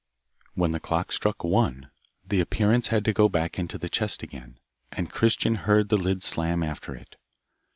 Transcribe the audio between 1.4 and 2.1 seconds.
one,